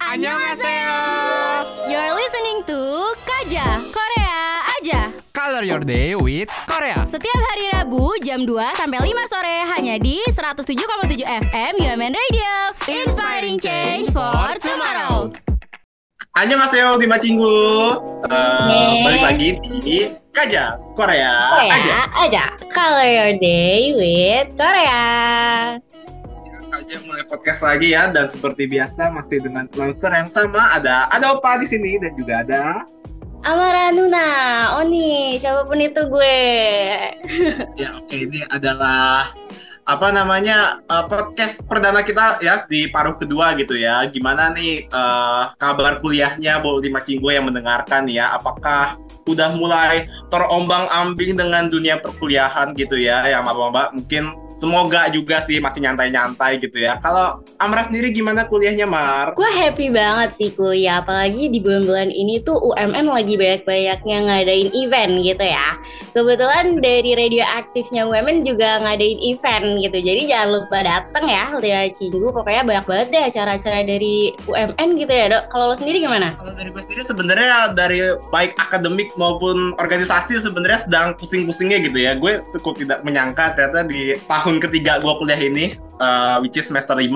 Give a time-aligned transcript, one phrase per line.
[0.00, 0.96] Annyeonghaseyo.
[1.90, 2.78] You're listening to
[3.28, 4.38] Kaja Korea
[4.78, 5.00] aja.
[5.32, 7.04] Color your day with Korea.
[7.06, 12.52] Setiap hari Rabu jam 2 sampai 5 sore hanya di 107,7 FM UMN Radio.
[12.88, 15.30] Inspiring change for tomorrow.
[16.40, 17.52] Annyeonghaseyo di Macinggu.
[18.24, 19.48] Uh, balik lagi
[19.84, 21.52] di Kaja Korea.
[21.52, 21.96] Korea Aja.
[22.16, 22.44] aja.
[22.72, 25.04] Color your day with Korea.
[26.72, 31.36] Kaja mulai podcast lagi ya dan seperti biasa masih dengan announcer yang sama ada ada
[31.36, 32.88] Opa di sini dan juga ada
[33.44, 34.28] Amara Nuna,
[34.80, 36.40] Oni, siapa pun itu gue.
[37.84, 39.28] ya oke ini adalah
[39.90, 44.06] apa namanya uh, podcast perdana kita ya di paruh kedua gitu ya.
[44.06, 48.30] Gimana nih uh, kabar kuliahnya Bu di Macinggu yang mendengarkan ya?
[48.38, 48.94] Apakah
[49.26, 53.26] udah mulai terombang-ambing dengan dunia perkuliahan gitu ya?
[53.26, 54.30] Ya mbak-mbak mungkin
[54.60, 57.00] semoga juga sih masih nyantai-nyantai gitu ya.
[57.00, 59.32] Kalau Amra sendiri gimana kuliahnya Mar?
[59.32, 65.12] Gue happy banget sih kuliah, apalagi di bulan-bulan ini tuh UMN lagi banyak-banyaknya ngadain event
[65.24, 65.68] gitu ya.
[66.12, 71.96] Kebetulan dari radio aktifnya UMN juga ngadain event gitu, jadi jangan lupa datang ya Lihat
[71.96, 75.48] Cinggu, pokoknya banyak banget deh acara-acara dari UMN gitu ya dok.
[75.54, 76.34] Kalau lo sendiri gimana?
[76.34, 78.02] Kalau dari gue sendiri sebenarnya dari
[78.34, 82.18] baik akademik maupun organisasi sebenarnya sedang pusing-pusingnya gitu ya.
[82.18, 86.98] Gue cukup tidak menyangka ternyata di tahun ketiga gue kuliah ini, uh, which is semester
[86.98, 87.06] 5,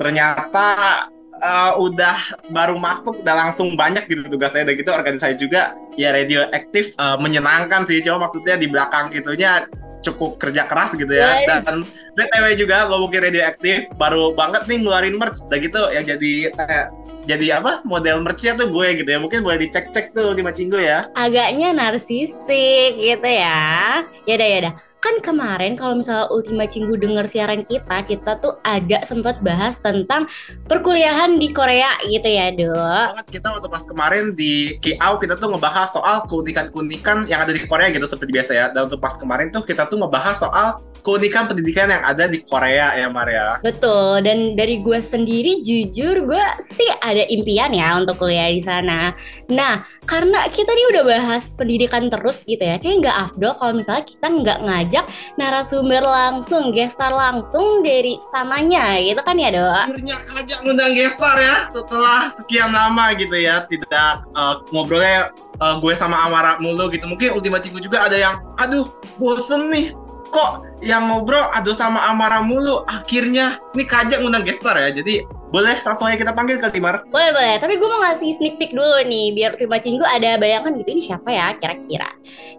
[0.00, 1.06] ternyata
[1.42, 2.16] uh, udah
[2.54, 7.84] baru masuk udah langsung banyak gitu tugasnya dan gitu organisasi juga ya radioaktif uh, menyenangkan
[7.84, 9.66] sih cuma maksudnya di belakang itunya
[10.02, 11.62] cukup kerja keras gitu ya Right.
[11.62, 11.86] dan
[12.18, 16.86] btw juga ngomongin radioaktif baru banget nih ngeluarin merch dan gitu yang jadi eh,
[17.22, 21.06] jadi apa model merchnya tuh gue gitu ya mungkin boleh dicek-cek tuh di Macinggo ya
[21.14, 24.02] agaknya narsistik gitu ya.
[24.26, 24.74] Yaudah yaudah.
[25.02, 30.30] Kan kemarin kalau misalnya Ultima Cinggu denger siaran kita, kita tuh ada sempat bahas tentang
[30.70, 33.18] perkuliahan di Korea gitu ya, Dok.
[33.18, 37.66] banget kita waktu pas kemarin di KIAU kita tuh ngebahas soal keunikan-keunikan yang ada di
[37.66, 41.50] Korea gitu seperti biasa ya dan untuk pas kemarin tuh kita tuh ngebahas soal keunikan
[41.50, 46.86] pendidikan yang ada di Korea ya Maria Betul, dan dari gue sendiri jujur gue sih
[47.02, 49.10] ada impian ya untuk kuliah di sana.
[49.50, 54.06] Nah, karena kita nih udah bahas pendidikan terus gitu ya, kayak nggak afdol kalau misalnya
[54.06, 54.58] kita nggak
[54.92, 55.08] ngajak
[55.40, 59.00] narasumber langsung, gestar langsung dari sananya.
[59.00, 59.88] Gitu kan ya, Dok?
[59.88, 65.32] akhirnya kajak ngundang gestar ya setelah sekian lama gitu ya tidak uh, ngobrolnya
[65.64, 67.08] uh, gue sama Amara mulu gitu.
[67.08, 68.84] Mungkin Ultima Cinggu juga ada yang aduh
[69.16, 69.96] bosen nih
[70.28, 72.84] kok yang ngobrol aduh sama Amara mulu.
[72.84, 77.30] Akhirnya nih kajak ngundang gestar ya jadi boleh langsung aja kita panggil ke Timar Boleh
[77.36, 80.96] boleh, tapi gue mau ngasih sneak peek dulu nih biar Ultima Cinggu ada bayangan gitu
[80.96, 82.08] ini siapa ya kira-kira.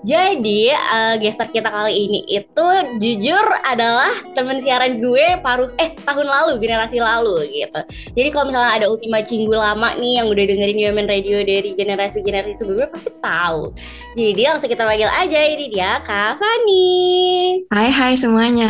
[0.06, 2.68] Jadi eh, gestar kita kali ini itu
[3.02, 7.82] jujur adalah temen siaran gue paruh eh tahun lalu generasi lalu gitu.
[8.14, 12.54] Jadi kalau misalnya ada Ultima Cinggu lama nih yang udah dengerin Yomen Radio dari generasi-generasi
[12.54, 13.74] sebelumnya pasti tahu.
[14.14, 16.94] Jadi langsung kita panggil aja ini dia Kak Fani.
[17.74, 18.70] Hai hai semuanya.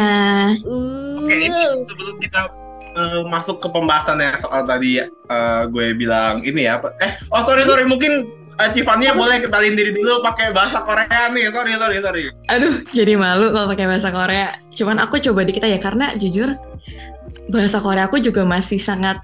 [0.64, 1.04] Uh.
[1.24, 2.63] Oke, ini sebelum kita
[2.96, 6.80] uh, masuk ke pembahasannya soal tadi uh, gue bilang ini ya.
[7.02, 11.30] Eh, oh sorry sorry mungkin eh, uh, Cifannya boleh kenalin diri dulu pakai bahasa Korea
[11.34, 11.50] nih.
[11.50, 12.24] Sorry sorry sorry.
[12.50, 14.58] Aduh, jadi malu kalau pakai bahasa Korea.
[14.70, 16.54] Cuman aku coba dikit aja karena jujur
[17.50, 19.20] bahasa Korea aku juga masih sangat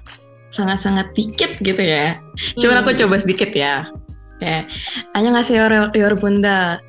[0.50, 2.18] sangat sangat dikit gitu ya.
[2.58, 2.82] Cuman hmm.
[2.84, 3.86] aku coba sedikit ya.
[4.40, 4.64] Ya,
[5.12, 6.80] ayo ngasih your, your bunda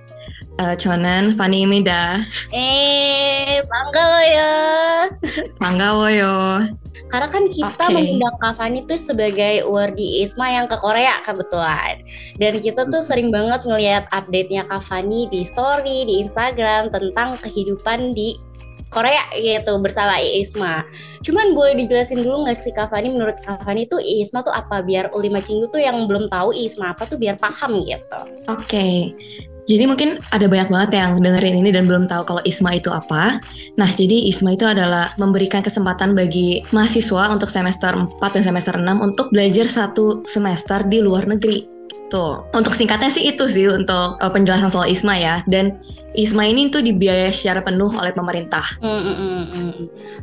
[0.57, 2.25] Uh, 저는 파니입니다.
[2.53, 4.53] Eh, bangga lo ya.
[5.61, 6.33] 반가워요.
[7.07, 7.95] Karena kan kita Oke.
[7.95, 12.03] mengundang Kak Fani tuh sebagai Wardi Isma yang ke Korea kebetulan.
[12.41, 18.11] Dan kita tuh sering banget ngelihat update-nya Kak Fani di story, di Instagram tentang kehidupan
[18.17, 18.35] di
[18.91, 20.87] Korea gitu bersama Isma.
[21.23, 24.83] Cuman boleh dijelasin dulu nggak sih Kak Fani menurut Kak Fani tuh Isma tuh apa
[24.83, 28.21] biar Ultima Cinggu tuh yang belum tahu Isma apa tuh biar paham gitu.
[28.51, 29.13] Oke.
[29.70, 33.40] Jadi mungkin ada banyak banget yang dengerin ini dan belum tahu kalau ISMA itu apa.
[33.78, 38.84] Nah, jadi ISMA itu adalah memberikan kesempatan bagi mahasiswa untuk semester 4 dan semester 6
[39.00, 41.81] untuk belajar satu semester di luar negeri.
[42.12, 42.44] Tuh.
[42.52, 45.36] Untuk singkatnya sih itu sih untuk uh, penjelasan soal ISMA ya.
[45.48, 45.80] Dan
[46.12, 48.64] ISMA ini tuh dibiayai secara penuh oleh pemerintah.
[48.84, 49.74] Mm, mm, mm, mm.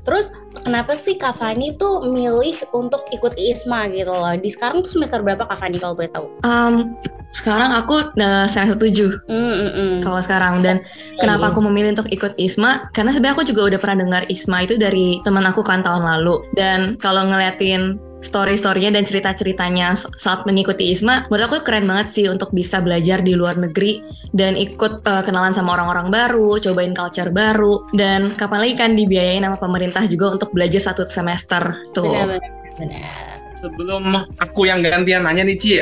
[0.05, 0.29] Terus
[0.61, 4.37] kenapa sih Kak Fani tuh milih untuk ikut ISMA gitu loh?
[4.37, 6.29] Di sekarang tuh semester berapa Kak Fani kalau boleh tahu?
[6.45, 6.93] Um,
[7.33, 9.97] sekarang aku uh, semester 7 Mm, mm, mm.
[10.01, 10.81] kalau sekarang dan
[11.21, 14.81] kenapa aku memilih untuk ikut ISMA karena sebenarnya aku juga udah pernah dengar ISMA itu
[14.81, 21.31] dari teman aku kan tahun lalu dan kalau ngeliatin story-storynya dan cerita-ceritanya saat mengikuti ISMA,
[21.31, 24.03] menurut aku keren banget sih untuk bisa belajar di luar negeri
[24.35, 29.45] dan ikut eh, kenalan sama orang-orang baru, cobain culture baru, dan kapan lagi kan dibiayain
[29.47, 32.11] sama pemerintah juga untuk belajar satu semester tuh.
[32.11, 32.51] Benar-benar.
[32.79, 33.37] benar.
[33.59, 34.05] Sebelum
[34.39, 35.73] aku yang gantian nanya nih Ci,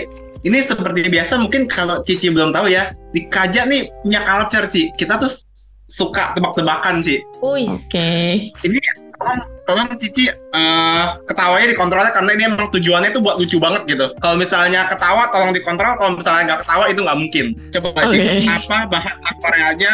[0.48, 4.92] ini seperti biasa mungkin kalau Cici belum tahu ya, di Kaja nih punya culture Ci.
[4.96, 5.28] Kita tuh
[5.86, 7.20] suka tebak-tebakan Ci.
[7.44, 8.10] Wih, Oke.
[8.64, 8.78] Ini
[9.66, 14.06] tolong Cici eh, ketawanya dikontrolnya karena ini emang tujuannya tuh buat lucu banget gitu.
[14.18, 17.46] Kalau misalnya ketawa tolong dikontrol, kalau misalnya nggak ketawa itu nggak mungkin.
[17.72, 18.30] Coba Ci, Oke.
[18.46, 19.92] apa bahasa Koreanya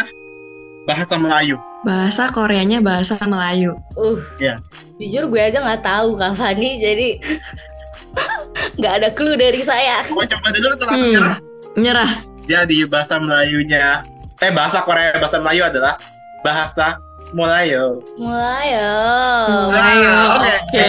[0.83, 1.55] bahasa Melayu?
[1.83, 3.71] Bahasa Koreanya bahasa Melayu.
[3.95, 4.19] uh.
[4.37, 4.55] Iya.
[4.99, 7.07] Jujur gue aja nggak tahu Kak Fani, jadi
[8.79, 10.05] nggak ada clue dari saya.
[10.11, 11.09] Mau coba dulu atau Hmm.
[11.09, 11.37] nyerah?
[11.73, 12.11] Nyerah.
[12.43, 14.03] Jadi bahasa Melayunya,
[14.37, 15.95] eh bahasa Korea bahasa Melayu adalah
[16.43, 16.99] bahasa
[17.33, 17.99] Melayu.
[18.15, 18.93] Mulai ya.
[19.67, 20.09] Melayu.
[20.09, 20.53] Ah, oke.
[20.69, 20.85] Oke.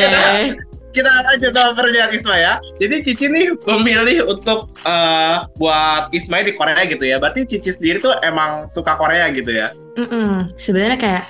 [0.94, 2.52] Kita lanjut perjalanan Isma ya.
[2.78, 7.18] Jadi Cici nih memilih untuk eh, buat Isma di Korea gitu ya.
[7.18, 9.74] Berarti Cici sendiri tuh emang suka Korea gitu ya.
[9.98, 10.46] Mm-mm.
[10.54, 11.24] Sebenarnya kayak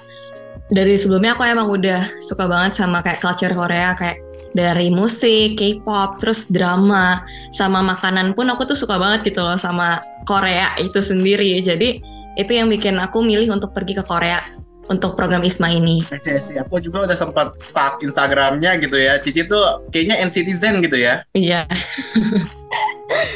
[0.69, 4.21] dari sebelumnya aku emang udah suka banget sama kayak culture Korea kayak
[4.55, 9.99] dari musik, K-pop, terus drama, sama makanan pun aku tuh suka banget gitu loh sama
[10.29, 11.59] Korea itu sendiri.
[11.59, 11.99] Jadi
[12.39, 14.39] itu yang bikin aku milih untuk pergi ke Korea
[14.89, 16.05] untuk program ISMA ini.
[16.09, 19.17] Oke sih, aku juga udah sempat stalk Instagramnya gitu ya.
[19.21, 21.25] Cici tuh kayaknya NCTzen gitu ya.
[21.33, 21.65] Iya.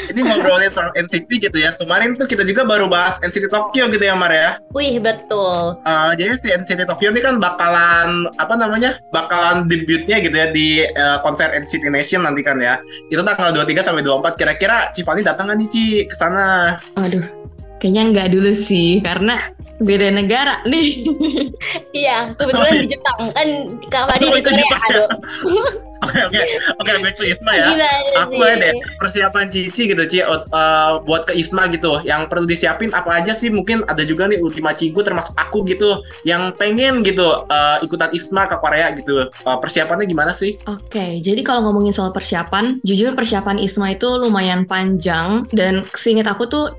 [0.08, 1.76] Ini ngobrolin soal NCT gitu ya.
[1.76, 4.56] Kemarin tuh kita juga baru bahas NCT Tokyo gitu ya Mar ya.
[4.72, 5.78] Wih, betul.
[5.84, 10.82] Uh, jadi si NCT Tokyo ini kan bakalan apa namanya bakalan debutnya gitu ya di
[10.96, 12.80] uh, konser NCT Nation nanti kan ya
[13.12, 17.22] itu tanggal 23 sampai 24 kira-kira Cipani datang nggak nih Ci ke sana Aduh,
[17.78, 19.38] kayaknya nggak dulu sih karena
[19.78, 20.88] beda negara nih.
[21.90, 23.34] Iya, kebetulan di Jepang.
[23.34, 23.48] Kan
[23.90, 24.62] Kak Fani Oh, di itu Korea.
[24.62, 24.78] Ya?
[24.86, 25.06] Aduh,
[26.06, 26.44] oke oke.
[26.78, 27.66] Oke back to Isma ya.
[27.75, 27.88] Gimana
[28.22, 28.54] aku sih?
[28.54, 28.69] ada
[29.02, 30.38] persiapan Cici gitu Ci uh,
[31.02, 31.98] buat ke Isma gitu.
[32.06, 33.50] Yang perlu disiapin apa aja sih?
[33.50, 38.46] Mungkin ada juga nih Ultima Cigu termasuk aku gitu yang pengen gitu uh, ikutan Isma
[38.46, 39.26] ke Korea gitu.
[39.42, 40.54] Uh, persiapannya gimana sih?
[40.70, 45.42] Oke, jadi kalau ngomongin soal persiapan, jujur persiapan ISMA itu lumayan panjang.
[45.50, 46.70] Dan seingat aku tuh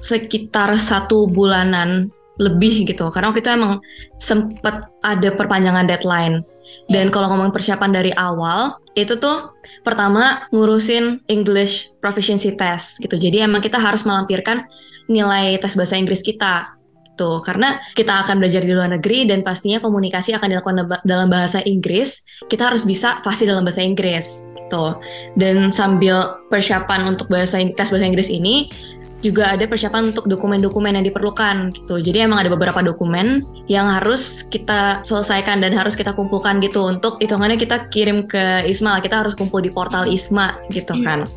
[0.00, 2.10] sekitar satu bulanan
[2.40, 3.12] lebih gitu.
[3.12, 3.84] Karena waktu itu emang
[4.16, 6.40] sempet ada perpanjangan deadline.
[6.88, 9.54] Dan kalau ngomong persiapan dari awal, itu tuh
[9.84, 13.14] pertama ngurusin English Proficiency Test gitu.
[13.20, 14.64] Jadi emang kita harus melampirkan
[15.10, 17.44] nilai tes bahasa Inggris kita gitu.
[17.44, 22.24] Karena kita akan belajar di luar negeri dan pastinya komunikasi akan dilakukan dalam bahasa Inggris
[22.48, 24.96] kita harus bisa fasih dalam bahasa Inggris gitu.
[25.36, 28.72] Dan sambil persiapan untuk bahasa tes bahasa Inggris ini
[29.20, 32.00] juga ada persiapan untuk dokumen-dokumen yang diperlukan gitu.
[32.00, 37.20] Jadi emang ada beberapa dokumen yang harus kita selesaikan dan harus kita kumpulkan gitu untuk
[37.20, 38.98] hitungannya kita kirim ke Isma.
[39.04, 41.28] Kita harus kumpul di portal Isma gitu kan.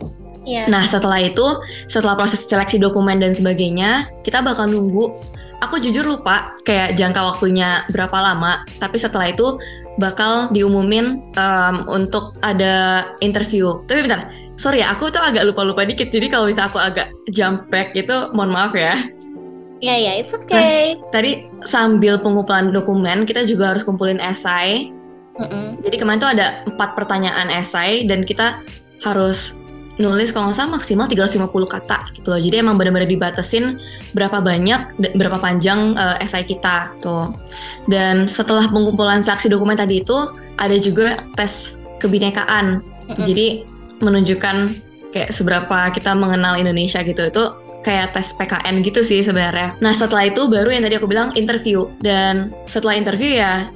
[0.44, 0.68] Iya.
[0.68, 1.44] Nah setelah itu,
[1.88, 5.15] setelah proses seleksi dokumen dan sebagainya, kita bakal nunggu.
[5.63, 9.56] Aku jujur lupa kayak jangka waktunya berapa lama, tapi setelah itu
[9.95, 13.79] bakal diumumin em, untuk ada interview.
[13.88, 14.27] Tapi bentar,
[14.57, 16.09] sorry ya, aku tuh agak lupa-lupa dikit.
[16.09, 18.94] Jadi kalau bisa aku agak jump back gitu, mohon maaf ya.
[19.83, 20.95] Iya, iya, it's okay.
[21.11, 24.95] Tadi sambil pengumpulan dokumen, kita juga harus kumpulin esai.
[25.33, 25.65] Mm-mm.
[25.83, 28.63] Jadi kemarin tuh ada empat pertanyaan esai dan kita
[29.03, 29.59] harus
[30.00, 32.39] nulis kalau nggak salah maksimal 350 kata gitu loh.
[32.39, 33.77] Jadi emang benar-benar dibatasin
[34.15, 37.36] berapa banyak, berapa panjang eh, esai kita tuh.
[37.86, 40.15] Dan setelah pengumpulan saksi dokumen tadi itu
[40.57, 42.79] ada juga tes kebinekaan.
[42.79, 43.25] Mm-mm.
[43.25, 43.48] Jadi
[44.01, 44.55] menunjukkan
[45.13, 47.43] kayak seberapa kita mengenal Indonesia gitu itu
[47.83, 49.75] kayak tes PKN gitu sih sebenarnya.
[49.83, 53.67] Nah setelah itu baru yang tadi aku bilang interview dan setelah interview ya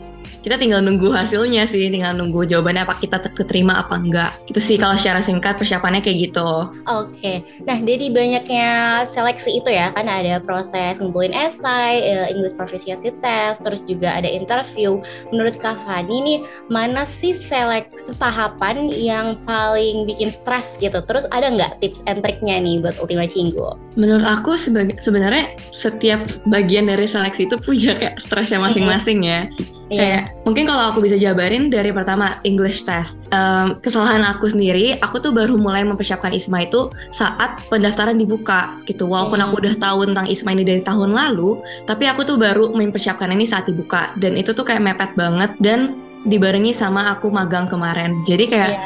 [0.47, 4.31] kita tinggal nunggu hasilnya sih, tinggal nunggu jawabannya apa kita ter- keterima apa enggak.
[4.47, 6.71] Itu sih kalau secara singkat persiapannya kayak gitu.
[6.87, 13.11] Oke, nah dari banyaknya seleksi itu ya kan ada proses ngumpulin esai, eh, English Proficiency
[13.19, 15.03] Test, terus juga ada interview.
[15.35, 16.39] Menurut Kak Fani nih
[16.71, 21.03] mana sih seleksi tahapan yang paling bikin stres gitu?
[21.03, 23.75] Terus ada nggak tips and triknya nih buat Ultima Cinggu?
[23.99, 29.51] Menurut aku sebenarnya setiap bagian dari seleksi itu punya kayak stresnya masing-masing ya.
[29.87, 29.99] Iya.
[29.99, 33.23] Kayak mungkin kalau aku bisa jabarin dari pertama English test.
[33.31, 39.07] Em, kesalahan aku sendiri, aku tuh baru mulai mempersiapkan ISMA itu saat pendaftaran dibuka gitu.
[39.07, 39.47] Walaupun Hmm.
[39.47, 43.47] aku udah tahu tentang ISMA ini dari tahun lalu, tapi aku tuh baru mempersiapkan ini
[43.47, 45.95] saat dibuka dan itu tuh kayak mepet banget dan
[46.27, 48.19] dibarengi sama aku magang kemarin.
[48.27, 48.79] Jadi kayak Iya.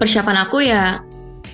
[0.00, 1.04] persiapan aku ya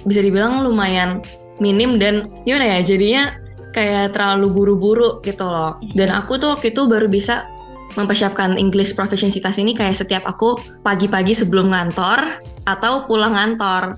[0.06, 1.18] bisa dibilang lumayan
[1.58, 3.34] minim dan gimana ya jadinya
[3.74, 5.82] kayak terlalu buru-buru gitu loh.
[5.92, 7.42] Dan aku tuh waktu itu baru bisa
[7.96, 13.96] mempersiapkan English proficiency ini kayak setiap aku pagi-pagi sebelum ngantor atau pulang ngantor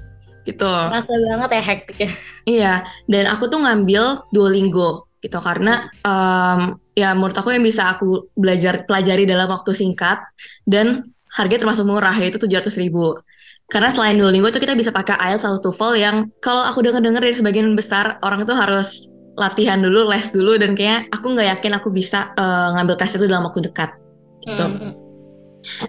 [0.49, 0.65] gitu.
[0.65, 2.11] Rasa banget ya hektik ya.
[2.49, 2.75] Iya,
[3.05, 8.87] dan aku tuh ngambil Duolingo gitu karena em, ya menurut aku yang bisa aku belajar
[8.87, 10.23] pelajari dalam waktu singkat
[10.63, 13.19] dan harga termasuk murah yaitu 700 ribu.
[13.69, 17.37] Karena selain Duolingo itu kita bisa pakai IELTS atau TOEFL yang kalau aku dengar-dengar dari
[17.37, 21.89] sebagian besar orang itu harus latihan dulu, les dulu dan kayaknya aku nggak yakin aku
[21.95, 23.95] bisa eh, ngambil tes itu dalam waktu dekat
[24.43, 24.67] gitu.
[24.67, 25.08] Hmm.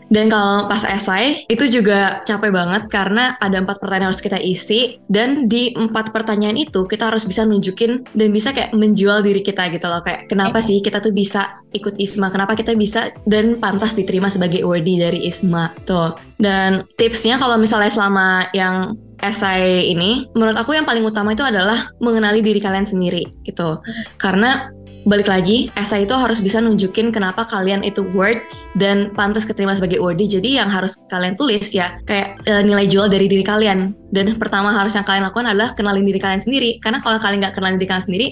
[0.10, 5.00] Dan kalau pas esai itu juga capek banget karena ada empat pertanyaan harus kita isi.
[5.06, 9.70] Dan di empat pertanyaan itu kita harus bisa nunjukin dan bisa kayak menjual diri kita
[9.74, 10.02] gitu loh.
[10.02, 14.62] Kayak kenapa sih kita tuh bisa ikut ISMA, kenapa kita bisa dan pantas diterima sebagai
[14.66, 15.74] awardee dari ISMA?
[15.86, 16.18] Tuh.
[16.40, 21.92] Dan tipsnya kalau misalnya selama yang esai ini, menurut aku yang paling utama itu adalah
[22.00, 23.84] mengenali diri kalian sendiri gitu.
[24.16, 24.72] Karena
[25.08, 28.42] balik lagi, esai itu harus bisa nunjukin kenapa kalian itu worth
[28.76, 30.28] dan pantas keterima sebagai awardee.
[30.28, 33.96] Jadi yang harus kalian tulis ya kayak e, nilai jual dari diri kalian.
[34.10, 36.82] Dan pertama harus yang kalian lakukan adalah kenalin diri kalian sendiri.
[36.82, 38.28] Karena kalau kalian nggak kenalin diri kalian sendiri,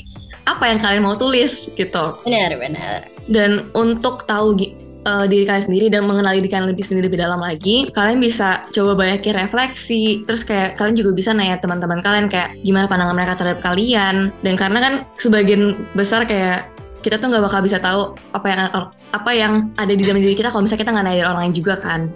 [0.47, 2.05] apa yang kalian mau tulis gitu.
[2.23, 3.05] Benar, benar.
[3.27, 4.55] Dan untuk tahu
[5.05, 8.65] eh, diri kalian sendiri dan mengenali diri kalian lebih sendiri lebih dalam lagi, kalian bisa
[8.71, 10.23] coba banyakin refleksi.
[10.23, 14.31] Terus kayak kalian juga bisa nanya teman-teman kalian kayak gimana pandangan mereka terhadap kalian.
[14.41, 16.73] Dan karena kan sebagian besar kayak
[17.05, 18.59] kita tuh nggak bakal bisa tahu apa yang
[19.13, 21.75] apa yang ada di dalam diri kita kalau misalnya kita nggak nanya orang lain juga
[21.77, 22.09] kan.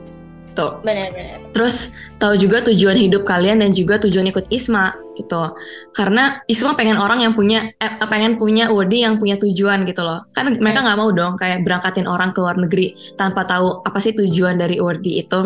[0.51, 0.84] Tuh.
[0.84, 1.38] Benar, benar.
[1.55, 5.55] Terus tahu juga tujuan hidup kalian dan juga tujuan ikut ISMA gitu.
[5.96, 10.27] Karena ISMA pengen orang yang punya eh, pengen punya awardee yang punya tujuan gitu loh.
[10.36, 14.12] Kan mereka nggak mau dong kayak berangkatin orang ke luar negeri tanpa tahu apa sih
[14.12, 15.41] tujuan dari awardee itu.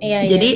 [0.00, 0.28] Iya, iya.
[0.32, 0.50] Jadi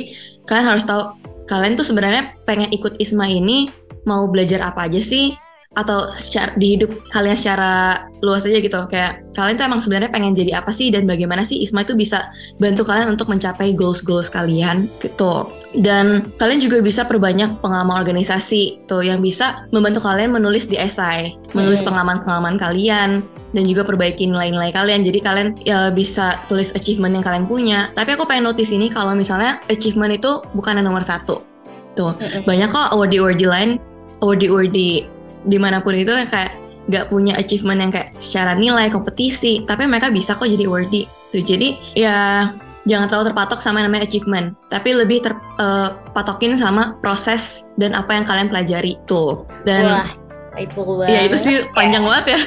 [0.49, 1.13] kalian harus tahu
[1.45, 3.69] kalian tuh sebenarnya pengen ikut ISMA ini
[4.09, 5.37] mau belajar apa aja sih
[5.75, 8.79] atau secara di hidup kalian secara luas aja gitu.
[8.87, 12.31] Kayak kalian tuh emang sebenarnya pengen jadi apa sih dan bagaimana sih ISMA itu bisa
[12.57, 15.51] bantu kalian untuk mencapai goals goals kalian gitu.
[15.75, 21.35] Dan kalian juga bisa perbanyak pengalaman organisasi tuh yang bisa membantu kalian menulis di esai
[21.51, 21.91] menulis Hmm.
[21.91, 23.09] pengalaman pengalaman kalian
[23.55, 25.03] dan juga perbaiki nilai-nilai kalian.
[25.03, 27.91] Jadi kalian ya bisa tulis achievement yang kalian punya.
[27.95, 31.43] Tapi aku pengen notice ini kalau misalnya achievement itu bukan yang nomor satu.
[31.95, 32.11] Tuh
[32.43, 33.69] banyak kok awardee-awardee lain
[34.19, 35.14] awardee-awardee
[35.45, 39.85] di mana pun itu yang kayak nggak punya achievement yang kayak secara nilai kompetisi tapi
[39.85, 42.17] mereka bisa kok jadi awardee tuh jadi ya
[42.83, 48.21] jangan terlalu terpatok sama yang namanya achievement tapi lebih terpatokin sama proses dan apa yang
[48.21, 50.09] kalian pelajari tuh dan Wah,
[50.55, 51.09] itu banget.
[51.09, 52.39] ya itu sih panjang banget ya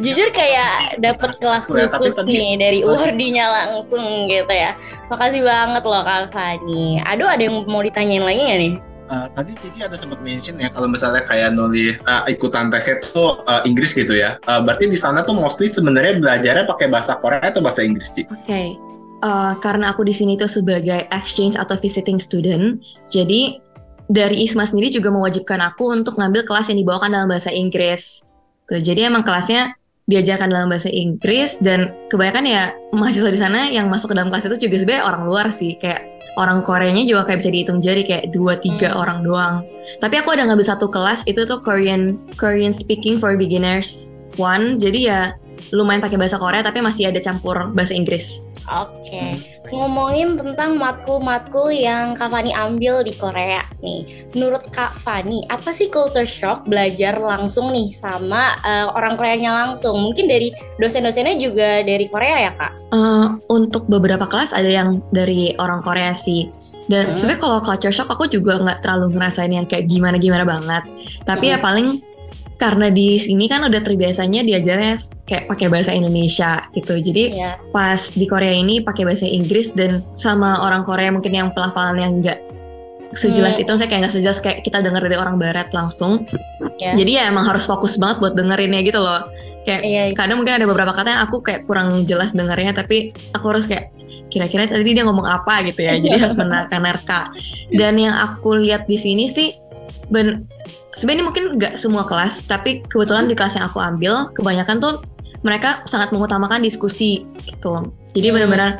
[0.00, 4.74] Jujur kayak dapet kelas Ya, khusus tadi- nih dari Wardinya langsung gitu ya.
[5.06, 6.98] Makasih banget loh Kak Fani.
[7.04, 8.74] Aduh ada yang mau ditanyain lagi nggak nih?
[9.04, 13.44] Eh, tadi Cici ada sempat mention ya kalau misalnya kayak nulis eh, ikutan tesnya tuh
[13.44, 14.40] eh, Inggris gitu ya.
[14.40, 18.24] Eh, berarti di sana tuh mostly sebenarnya belajarnya pakai bahasa Korea atau bahasa Inggris Ci?
[18.24, 18.80] Oke,
[19.20, 23.60] eh, karena aku di sini tuh sebagai exchange atau visiting student, jadi
[24.08, 28.24] dari ISMA sendiri juga mewajibkan aku untuk ngambil kelas yang dibawakan dalam bahasa Inggris.
[28.64, 33.88] Tuh, jadi emang kelasnya diajarkan dalam bahasa Inggris dan kebanyakan ya mahasiswa di sana yang
[33.88, 37.38] masuk ke dalam kelas itu juga sebenarnya orang luar sih, kayak orang Koreanya juga kayak
[37.42, 39.00] bisa dihitung jari kayak dua tiga Hmm.
[39.02, 39.54] orang doang.
[40.00, 45.00] Tapi aku ada ngambil satu kelas itu tuh Korean Korean speaking for beginners one, jadi
[45.00, 45.20] ya
[45.70, 48.42] lumayan pakai bahasa Korea tapi masih ada campur bahasa Inggris.
[48.64, 49.36] Oke,
[49.68, 54.24] ngomongin tentang matkul-matkul yang Kak Fani ambil di Korea nih.
[54.32, 60.00] Menurut Kak Fani, apa sih culture shock belajar langsung nih sama eh, orang Koreanya langsung?
[60.00, 60.48] Mungkin dari
[60.80, 62.72] dosen-dosennya juga dari Korea ya Kak?
[62.88, 66.48] Eh, untuk beberapa kelas ada yang dari orang Korea sih.
[66.88, 67.16] Dan Hmm.
[67.16, 70.84] sebenarnya kalau culture shock aku juga nggak terlalu ngerasain yang kayak gimana-gimana banget.
[71.28, 72.00] Tapi ya paling
[72.54, 74.94] karena di sini kan udah terbiasanya diajarnya
[75.26, 76.94] kayak pakai bahasa Indonesia gitu.
[76.96, 77.58] Jadi Iya.
[77.70, 82.22] pas di Korea ini pakai bahasa Inggris dan sama orang Korea mungkin yang pelafalan yang
[82.22, 82.38] nggak
[83.10, 83.62] sejelas Hmm.
[83.62, 86.26] itu, saya kayak nggak sejelas kayak kita dengar dari orang Barat langsung.
[86.78, 86.94] Ya.
[86.94, 89.22] Jadi ya emang harus fokus banget buat dengerinnya gitu loh.
[89.64, 90.14] Kayak Iya, iya.
[90.14, 93.94] kadang mungkin ada beberapa kata yang aku kayak kurang jelas dengarnya tapi aku harus kayak
[94.28, 97.32] kira-kira tadi dia ngomong apa gitu ya jadi harus menerka-nerka
[97.72, 99.56] dan yang aku lihat di sini sih
[100.12, 100.44] ben
[100.94, 104.94] sebenarnya mungkin nggak semua kelas tapi kebetulan di kelas yang aku ambil kebanyakan tuh
[105.44, 108.34] mereka sangat mengutamakan diskusi gitu jadi Hmm.
[108.40, 108.70] benar-benar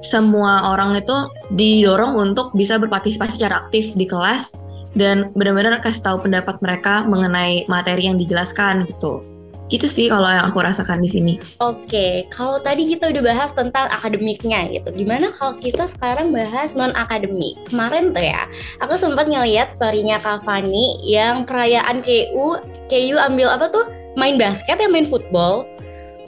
[0.00, 1.16] semua orang itu
[1.52, 4.56] didorong untuk bisa berpartisipasi secara aktif di kelas
[4.96, 9.22] dan benar-benar kasih tahu pendapat mereka mengenai materi yang dijelaskan gitu
[9.70, 13.86] gitu sih kalau yang aku rasakan di sini Oke, kalau tadi kita udah bahas tentang
[13.92, 14.90] akademiknya gitu.
[14.96, 17.56] Gimana kalau kita sekarang bahas non akademik?
[17.68, 18.48] Kemarin tuh ya,
[18.82, 22.58] aku sempat ngeliat storynya Kak Fani yang perayaan KU,
[22.88, 23.86] KU ambil apa tuh?
[24.18, 25.68] Main basket ya main football.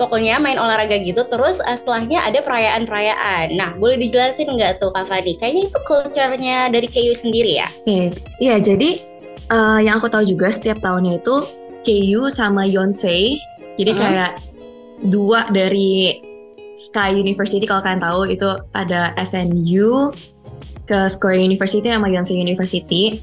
[0.00, 5.06] pokoknya main olahraga gitu terus uh, setelahnya ada perayaan-perayaan nah boleh dijelasin nggak tuh Kak
[5.06, 8.10] Fadi kayaknya itu culture-nya dari KU sendiri ya Oke,
[8.42, 8.98] iya jadi
[9.52, 11.44] eh, yang aku tahu juga setiap tahunnya itu
[11.82, 13.38] KU sama Yonsei.
[13.78, 13.98] Jadi Mhm.
[13.98, 14.32] kayak
[15.08, 16.20] dua dari
[16.72, 20.12] Sky University kalau kalian tahu itu ada SNU
[20.88, 23.20] ke Square University sama Yonsei University.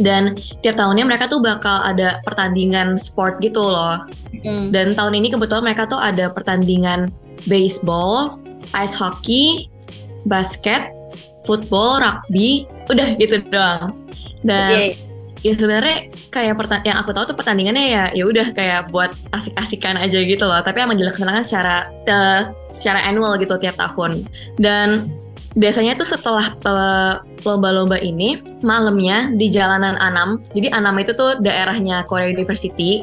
[0.00, 4.08] Dan tiap tahunnya mereka tuh bakal ada pertandingan sport gitu loh.
[4.40, 4.72] Hmm.
[4.72, 7.12] Dan tahun ini kebetulan mereka tuh ada pertandingan
[7.44, 8.40] baseball,
[8.72, 9.68] ice hockey,
[10.24, 10.96] basket,
[11.44, 13.92] football, rugby, udah gitu doang.
[14.40, 15.11] Dan Oke.
[15.42, 15.96] Ya sebenarnya
[16.30, 16.54] kayak
[16.86, 20.62] yang aku tahu tuh pertandingannya ya ya udah kayak buat asik-asikan aja gitu loh.
[20.62, 24.22] Tapi emang dilaksanakan secara eh, secara annual gitu tiap tahun.
[24.56, 25.10] Dan
[25.58, 30.40] biasanya tuh setelah eh, lomba-lomba ini malamnya di jalanan Anam.
[30.54, 33.02] Jadi Anam itu tuh daerahnya Korea University.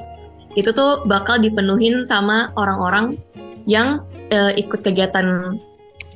[0.55, 3.19] Itu tuh bakal dipenuhin sama orang-orang
[3.67, 5.59] yang eh, ikut kegiatan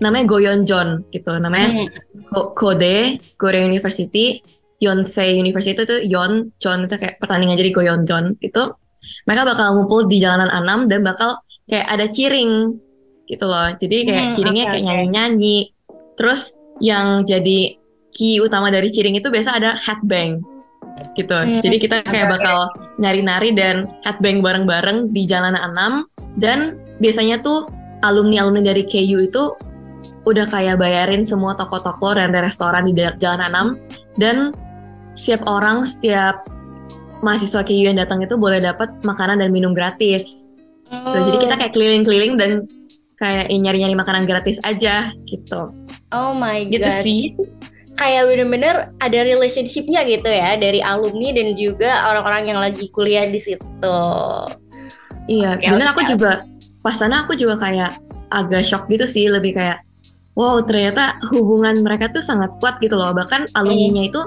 [0.02, 1.36] namanya Goyeonjeon gitu.
[1.38, 1.88] Namanya Hmm.
[2.24, 4.40] Ko- Kode Korea University
[4.84, 8.64] Yonsei University itu Yon John itu kayak pertandingan jadi Goyeonjeon itu
[9.28, 12.76] mereka bakal ngumpul di jalanan Anam dan bakal kayak ada ciring
[13.28, 13.72] gitu loh.
[13.76, 14.88] Jadi kayak Hmm, ciringnya oke, kayak oke.
[14.92, 15.58] nyanyi-nyanyi.
[16.20, 16.42] Terus
[16.84, 17.80] yang jadi
[18.14, 20.44] key utama dari ciring itu biasa ada headbang
[21.18, 21.34] gitu.
[21.34, 22.34] Hmm, jadi kita kayak oke.
[22.38, 22.58] bakal
[23.02, 25.94] nyari-nari dan headbang bareng-bareng di jalanan Anam
[26.38, 27.66] dan biasanya tuh
[28.04, 29.44] alumni-alumni dari KU itu
[30.24, 33.68] udah kayak bayarin semua toko-toko dan restoran di Jalan Anam
[34.16, 34.56] dan
[35.14, 36.46] setiap orang setiap
[37.24, 40.50] mahasiswa KU yang datang itu boleh dapat makanan dan minum gratis.
[40.92, 42.52] Tuh, jadi kita kayak keliling-keliling dan
[43.18, 45.72] kayak nyari-nyari makanan gratis aja gitu.
[46.12, 47.02] Oh my Gitu god.
[47.02, 47.22] sih.
[47.94, 53.38] Kayak bener-bener ada relationshipnya gitu ya dari alumni dan juga orang-orang yang lagi kuliah di
[53.38, 53.98] situ.
[55.30, 56.44] Iya, Oke, bener oke, aku juga
[56.84, 59.86] pas sana aku juga kayak agak shock gitu sih, lebih kayak
[60.34, 63.14] wow ternyata hubungan mereka tuh sangat kuat gitu loh.
[63.14, 64.20] Bahkan alumninya itu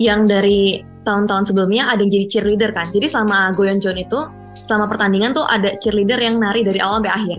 [0.00, 2.88] yang dari tahun-tahun sebelumnya ada yang jadi cheerleader kan.
[2.94, 4.18] Jadi selama Goyeonjeon itu
[4.62, 7.38] selama pertandingan tuh ada cheerleader yang nari dari awal sampai akhir.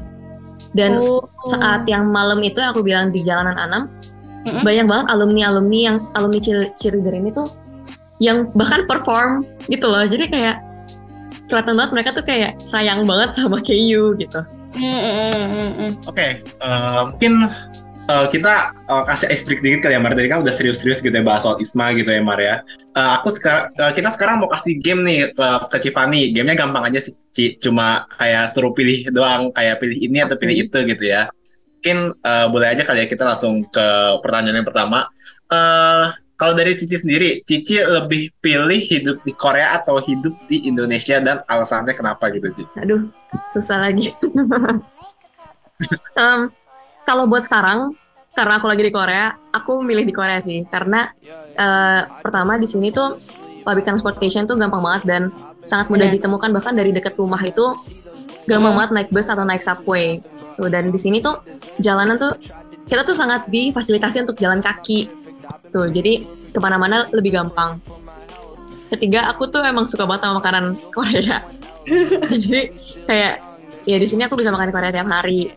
[0.74, 1.22] Dan Oh.
[1.48, 3.84] saat yang malam itu yang aku bilang di jalanan Anam
[4.44, 4.66] Mm-mm.
[4.66, 7.48] banyak banget alumni-alumni yang alumni cheer- cheerleader ini tuh
[8.20, 10.04] yang bahkan perform gitu loh.
[10.04, 10.56] Jadi kayak
[11.48, 14.42] kelihatan banget mereka tuh kayak sayang banget sama KU gitu.
[14.74, 15.92] Mm, mm, mm, mm, mm.
[16.10, 17.34] Oke, eh, mungkin
[18.10, 20.12] eh, kita eh, kasih ice break dikit kali ya Mar.
[20.16, 22.64] Tadi kan udah serius-serius gitu ya bahas soal Isma gitu ya Mar ya.
[22.96, 26.32] Eh, aku sekarang kita sekarang mau kasih game nih ke ke Cipani.
[26.36, 27.46] Gamenya gampang aja sih, Ci.
[27.60, 31.32] Cuma kayak suruh pilih doang, kayak pilih ini atau pilih itu gitu ya.
[31.80, 33.88] Mungkin eh, boleh aja kali ya kita langsung ke
[34.24, 35.08] pertanyaan yang pertama.
[35.52, 36.08] Eh
[36.44, 41.40] kalau dari Cici sendiri, Cici lebih pilih hidup di Korea atau hidup di Indonesia dan
[41.48, 42.64] alasannya kenapa gitu, Ci?
[42.84, 43.08] Aduh,
[43.48, 44.12] susah lagi.
[46.20, 46.52] Em,
[47.04, 47.96] kalau buat sekarang,
[48.34, 50.66] karena aku lagi di Korea, aku milih di Korea sih.
[50.66, 51.06] Karena
[51.54, 53.14] eh, pertama di sini tuh
[53.64, 55.22] public transportation tuh gampang banget dan
[55.64, 56.18] sangat mudah Benar.
[56.20, 57.64] ditemukan bahkan dari dekat rumah itu
[58.44, 58.80] gampang Hmm.
[58.84, 60.20] banget naik bus atau naik subway.
[60.60, 61.40] Tuh dan di sini tuh
[61.80, 62.36] jalanan tuh
[62.84, 65.08] kita tuh sangat difasilitasi untuk jalan kaki.
[65.72, 67.80] Tuh jadi ke mana-mana lebih gampang.
[68.92, 71.42] Ketiga aku tuh emang suka banget sama makanan Korea.
[72.44, 72.72] jadi
[73.08, 73.34] kayak
[73.84, 75.50] ya di sini aku bisa makan Korea tiap hari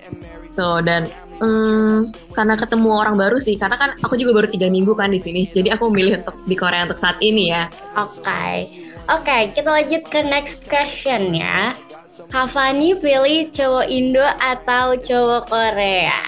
[0.57, 1.05] tuh dan
[1.41, 5.21] hmm, karena ketemu orang baru sih karena kan aku juga baru tiga minggu kan di
[5.21, 8.85] sini jadi aku milih untuk di Korea untuk saat ini ya Oke.
[9.07, 11.79] Oke, kita lanjut ke next question ya.
[12.27, 16.19] Kak Fani pilih cowok Indo atau cowok Korea?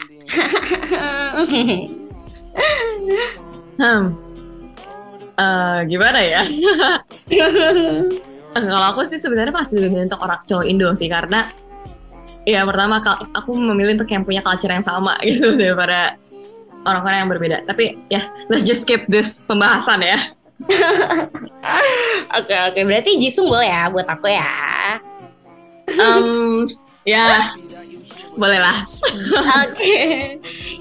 [3.83, 4.29] hmm
[5.39, 6.43] Eh, gimana ya
[8.49, 11.45] Eh, kalau aku sih sebenarnya pasti lebih untuk orang cowok Indo sih karena
[12.49, 13.05] ya pertama
[13.37, 16.17] aku memilih untuk yang punya culture yang sama gitu daripada
[16.89, 17.57] orang-orang yang berbeda.
[17.69, 20.19] Tapi ya let's just skip this pembahasan ya.
[22.39, 24.53] Oke oke, berarti Jisung boleh ya buat aku ya.
[25.87, 26.67] Em,
[27.07, 27.55] ya
[28.39, 28.87] boleh lah
[29.67, 29.99] Oke.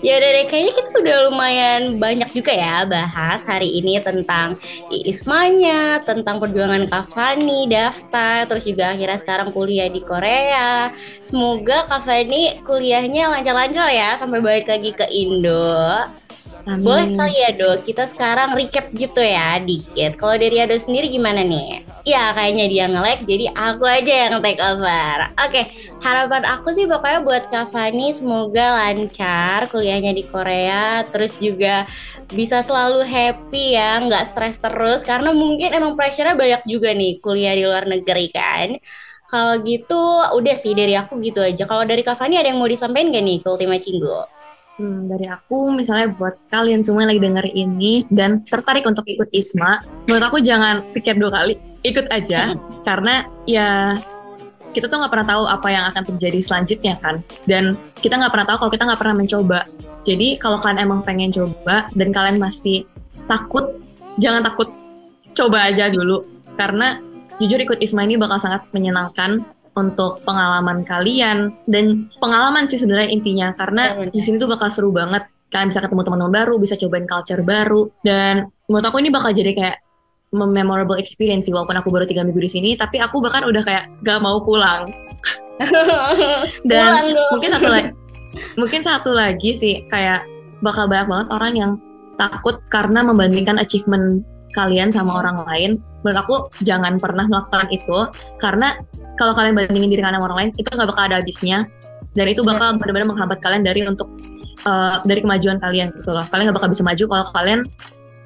[0.04, 4.60] Ya udah deh, kayaknya kita udah lumayan banyak juga ya bahas hari ini tentang
[4.92, 10.94] Ismanya, tentang perjuangan Kak Fani, daftar, terus juga akhirnya sekarang kuliah di Korea.
[11.26, 16.06] Semoga Kak Fani kuliahnya lancar-lancar ya sampai balik lagi ke Indo.
[16.68, 16.84] Amin.
[16.84, 20.20] Boleh kali ya Do, kita sekarang recap gitu ya dikit.
[20.20, 21.88] Kalau dari Ado sendiri gimana nih?
[22.04, 25.32] Ya kayaknya dia nge-lag, jadi aku aja yang take over.
[25.48, 25.64] Oke,
[26.02, 31.02] harapan aku sih pokoknya buat Kak Fani semoga lancar kuliahnya di Korea.
[31.10, 31.90] Terus juga
[32.30, 35.02] bisa selalu happy ya, nggak stres terus.
[35.04, 38.78] Karena mungkin emang pressure-nya banyak juga nih kuliah di luar negeri kan.
[39.28, 40.02] Kalau gitu
[40.40, 41.68] udah sih dari aku gitu aja.
[41.68, 44.38] Kalau dari Kak Fani ada yang mau disampaikan gak nih ke Ultima Cinggu?
[44.78, 49.26] Hmm, dari aku misalnya buat kalian semua yang lagi denger ini dan tertarik untuk ikut
[49.34, 52.54] ISMA, menurut aku jangan pikir dua kali, ikut aja
[52.86, 53.98] karena ya
[54.78, 57.26] kita tuh nggak pernah tahu apa yang akan terjadi selanjutnya kan?
[57.50, 59.60] Dan kita nggak pernah tahu kalau kita nggak pernah mencoba.
[60.06, 62.86] Jadi kalau kalian emang pengen coba dan kalian masih
[63.26, 63.74] takut
[64.22, 64.70] jangan takut.
[65.34, 66.22] Coba aja dulu.
[66.54, 67.02] Karena
[67.42, 69.42] jujur ikut ISMA ini bakal sangat menyenangkan
[69.74, 73.48] untuk pengalaman kalian dan pengalaman sih sebenarnya intinya.
[73.58, 74.14] Karena Benar.
[74.14, 75.26] di sini tuh bakal seru banget.
[75.48, 77.90] Kalian bisa ketemu teman-teman baru bisa cobain culture baru.
[78.06, 79.87] Dan menurut aku ini bakal jadi kayak
[80.36, 83.88] memorable experience sih walaupun aku baru tiga minggu di sini tapi aku bahkan udah kayak
[84.04, 84.92] gak mau pulang.
[86.70, 87.30] Dan Pulang dong.
[87.34, 87.90] mungkin satu lagi
[88.62, 90.22] mungkin satu lagi sih kayak
[90.62, 91.72] bakal banyak banget orang yang
[92.18, 94.26] takut karena membandingkan achievement
[94.58, 95.72] kalian sama orang lain.
[96.02, 96.36] Menurut aku
[96.66, 97.98] jangan pernah melakukan itu
[98.42, 98.78] karena
[99.18, 101.70] kalau kalian bandingin diri kalian sama orang lain itu nggak bakal ada habisnya.
[102.18, 104.10] Dan itu bakal benar-benar menghambat kalian dari untuk
[104.66, 106.26] uh, dari kemajuan kalian gitu loh.
[106.34, 107.60] Kalian nggak bakal bisa maju kalau kalian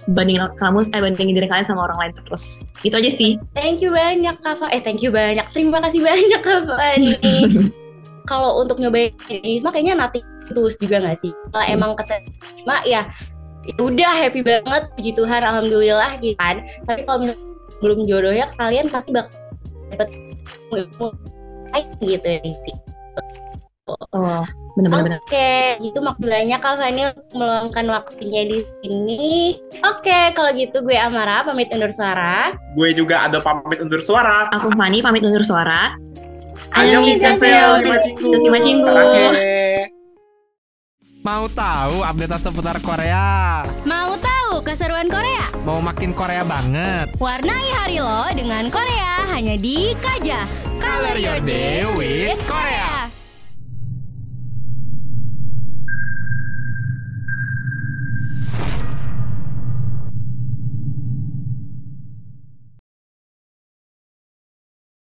[0.10, 3.94] bandingin kamu eh bandingin diri kalian sama orang lain terus itu aja sih Thank you
[3.94, 4.58] banyak Kak.
[4.74, 5.46] Eh thank you banyak.
[5.54, 7.14] Terima kasih banyak Kak Fani.
[8.30, 11.34] Kalau untuk nyobain ISMA kayaknya nothing tulus juga gak sih?
[11.54, 11.76] Kalau Hmm.
[11.78, 13.06] emang keterima ya
[13.62, 16.66] ya udah happy banget puji Tuhan alhamdulillah gitu kan.
[16.90, 17.46] Tapi kalau misalnya
[17.82, 19.34] belum jodohnya kalian pasti bakal
[19.94, 20.10] dapet
[22.02, 22.42] gitu ya.
[22.42, 22.76] sih.
[24.14, 24.46] oh
[24.78, 29.58] bener-bener Oke, itu maknanya Kak Fani untuk meluangkan waktunya di sini.
[29.84, 32.56] Oke, kalau gitu gue Amara pamit undur suara.
[32.74, 34.48] Gue juga ada pamit undur suara.
[34.52, 35.96] aku Fani pamit undur suara
[36.72, 38.28] Annyeonghaseyo, Annyeonghaseyo, Lima Cinggu.
[38.40, 38.88] Lima Cinggu.
[38.88, 39.92] Sarake.
[41.22, 43.62] Mau tahu update seputar Korea?
[43.86, 45.54] Mau tahu keseruan Korea?
[45.62, 47.14] Mau makin Korea banget?
[47.22, 50.50] Warnai hari lo dengan Korea hanya di Kaja.
[50.82, 53.01] Color your day with Korea.